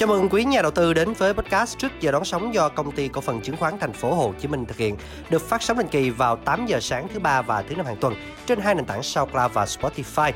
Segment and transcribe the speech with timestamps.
[0.00, 2.92] Chào mừng quý nhà đầu tư đến với podcast trước giờ đón sóng do công
[2.92, 4.96] ty cổ phần chứng khoán thành phố Hồ Chí Minh thực hiện,
[5.30, 7.96] được phát sóng định kỳ vào 8 giờ sáng thứ ba và thứ năm hàng
[8.00, 8.14] tuần
[8.46, 10.32] trên hai nền tảng SoundCloud và Spotify.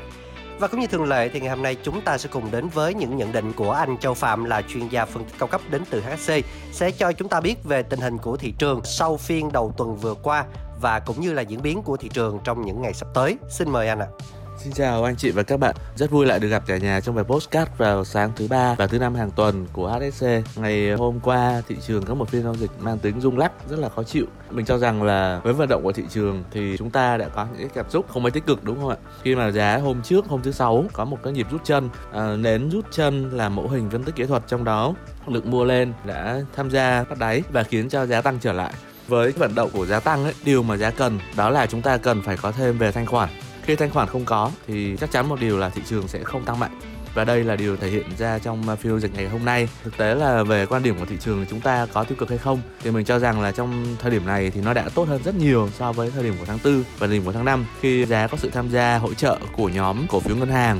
[0.59, 2.93] Và cũng như thường lệ thì ngày hôm nay chúng ta sẽ cùng đến với
[2.93, 5.83] những nhận định của anh Châu Phạm là chuyên gia phân tích cao cấp đến
[5.89, 6.33] từ HSC
[6.71, 9.97] sẽ cho chúng ta biết về tình hình của thị trường sau phiên đầu tuần
[9.97, 10.45] vừa qua
[10.81, 13.37] và cũng như là diễn biến của thị trường trong những ngày sắp tới.
[13.49, 14.07] Xin mời anh ạ.
[14.19, 14.34] À.
[14.57, 15.75] Xin chào anh chị và các bạn.
[15.95, 18.87] Rất vui lại được gặp cả nhà trong bài postcard vào sáng thứ ba và
[18.87, 20.25] thứ năm hàng tuần của HSC.
[20.55, 23.79] Ngày hôm qua thị trường có một phiên giao dịch mang tính rung lắc rất
[23.79, 24.25] là khó chịu.
[24.51, 27.47] Mình cho rằng là với vận động của thị trường thì chúng ta đã có
[27.57, 28.97] những cảm xúc không mấy tích cực đúng không ạ?
[29.23, 32.35] Khi mà giá hôm trước hôm thứ sáu có một cái nhịp rút chân, à,
[32.35, 34.93] nến rút chân là mẫu hình phân tích kỹ thuật trong đó
[35.27, 38.73] lực mua lên đã tham gia bắt đáy và khiến cho giá tăng trở lại
[39.07, 41.97] với vận động của giá tăng ấy, điều mà giá cần đó là chúng ta
[41.97, 43.29] cần phải có thêm về thanh khoản
[43.65, 46.45] khi thanh khoản không có thì chắc chắn một điều là thị trường sẽ không
[46.45, 46.79] tăng mạnh.
[47.13, 49.69] Và đây là điều thể hiện ra trong phiên giao dịch ngày hôm nay.
[49.83, 52.37] Thực tế là về quan điểm của thị trường chúng ta có tiêu cực hay
[52.37, 55.21] không, thì mình cho rằng là trong thời điểm này thì nó đã tốt hơn
[55.23, 57.65] rất nhiều so với thời điểm của tháng 4 và thời điểm của tháng 5
[57.81, 60.79] khi giá có sự tham gia hỗ trợ của nhóm cổ phiếu ngân hàng.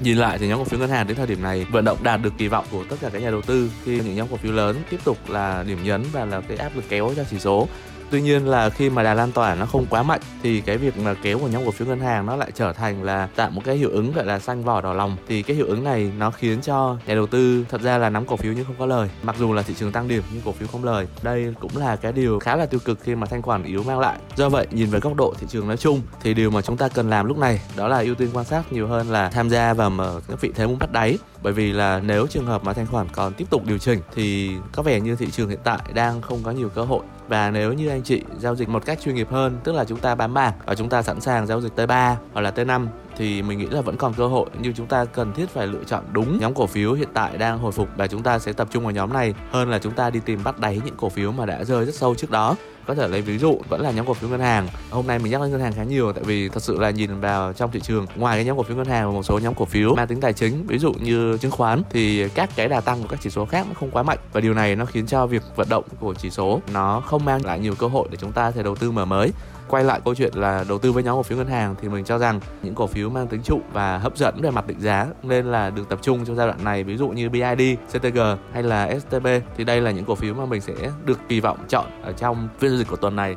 [0.00, 2.22] Nhìn lại thì nhóm cổ phiếu ngân hàng đến thời điểm này vận động đạt
[2.22, 4.52] được kỳ vọng của tất cả các nhà đầu tư, khi những nhóm cổ phiếu
[4.52, 7.68] lớn tiếp tục là điểm nhấn và là cái áp lực kéo cho chỉ số
[8.10, 10.98] tuy nhiên là khi mà đà lan tỏa nó không quá mạnh, thì cái việc
[10.98, 13.62] mà kéo của nhóm cổ phiếu ngân hàng nó lại trở thành là tạo một
[13.64, 15.16] cái hiệu ứng, gọi là, xanh vỏ đỏ lòng.
[15.28, 18.26] Thì cái hiệu ứng này nó khiến cho nhà đầu tư thật ra là nắm
[18.26, 19.08] cổ phiếu nhưng không có lời.
[19.22, 21.06] Mặc dù là thị trường tăng điểm nhưng cổ phiếu không lời.
[21.22, 23.98] Đây cũng là cái điều khá là tiêu cực khi mà thanh khoản yếu mang
[23.98, 24.18] lại.
[24.36, 26.88] Do vậy, nhìn về góc độ thị trường nói chung, thì điều mà chúng ta
[26.88, 29.74] cần làm lúc này đó là ưu tiên quan sát nhiều hơn là tham gia
[29.74, 32.72] và mở các vị thế muốn bắt đáy bởi vì là nếu trường hợp mà
[32.72, 35.78] thanh khoản còn tiếp tục điều chỉnh thì có vẻ như thị trường hiện tại
[35.94, 37.02] đang không có nhiều cơ hội.
[37.28, 39.98] Và nếu như anh chị giao dịch một cách chuyên nghiệp hơn, tức là chúng
[39.98, 42.86] ta bám bảng và chúng ta sẵn sàng giao dịch T3 hoặc là T5
[43.16, 44.50] thì mình nghĩ là vẫn còn cơ hội.
[44.60, 47.58] Nhưng chúng ta cần thiết phải lựa chọn đúng nhóm cổ phiếu hiện tại đang
[47.58, 50.10] hồi phục và chúng ta sẽ tập trung vào nhóm này hơn là chúng ta
[50.10, 52.56] đi tìm bắt đáy những cổ phiếu mà đã rơi rất sâu trước đó
[52.88, 54.68] có thể lấy ví dụ vẫn là nhóm cổ phiếu ngân hàng.
[54.90, 57.20] Hôm nay mình nhắc đến ngân hàng khá nhiều tại vì thật sự là nhìn
[57.20, 59.54] vào trong thị trường ngoài cái nhóm cổ phiếu ngân hàng và một số nhóm
[59.54, 62.80] cổ phiếu mang tính tài chính ví dụ như chứng khoán thì các cái đà
[62.80, 64.18] tăng của các chỉ số khác nó không quá mạnh.
[64.32, 67.44] Và điều này nó khiến cho việc vận động của chỉ số nó không mang
[67.44, 69.30] lại nhiều cơ hội để chúng ta thể đầu tư mở mới.
[69.68, 72.04] Quay lại câu chuyện là đầu tư với nhóm cổ phiếu ngân hàng thì mình
[72.04, 75.06] cho rằng những cổ phiếu mang tính trụ và hấp dẫn về mặt định giá
[75.22, 78.18] nên là được tập trung trong giai đoạn này ví dụ như BID, CTG
[78.52, 79.26] hay là STB
[79.56, 80.74] thì đây là những cổ phiếu mà mình sẽ
[81.04, 83.36] được kỳ vọng chọn ở trong phiên dịch của tuần này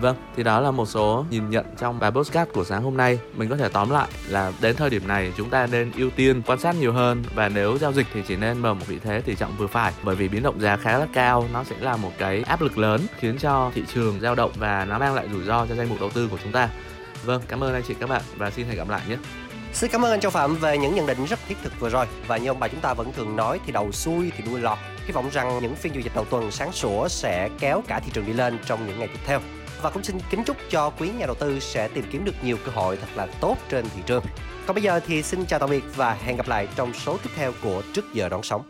[0.00, 3.18] Vâng, thì đó là một số nhìn nhận trong bài postcard của sáng hôm nay.
[3.36, 6.42] Mình có thể tóm lại là đến thời điểm này chúng ta nên ưu tiên
[6.46, 9.20] quan sát nhiều hơn và nếu giao dịch thì chỉ nên mở một vị thế
[9.20, 11.96] tỷ trọng vừa phải bởi vì biến động giá khá là cao nó sẽ là
[11.96, 15.28] một cái áp lực lớn khiến cho thị trường dao động và nó mang lại
[15.32, 16.68] rủi ro cho danh mục đầu tư của chúng ta.
[17.24, 19.16] Vâng, cảm ơn anh chị các bạn và xin hẹn gặp lại nhé.
[19.72, 22.06] Xin cảm ơn anh Châu Phạm về những nhận định rất thiết thực vừa rồi
[22.26, 24.78] và như ông bà chúng ta vẫn thường nói, thì đầu xuôi thì đuôi lọt.
[25.06, 28.10] Hy vọng rằng những phiên giao dịch đầu tuần sáng sủa sẽ kéo cả thị
[28.14, 29.40] trường đi lên trong những ngày tiếp theo
[29.82, 32.56] và cũng xin kính chúc cho quý nhà đầu tư sẽ tìm kiếm được nhiều
[32.64, 34.24] cơ hội thật là tốt trên thị trường.
[34.66, 37.30] Còn bây giờ thì xin chào tạm biệt và hẹn gặp lại trong số tiếp
[37.36, 38.62] theo của Trước giờ đón sóng.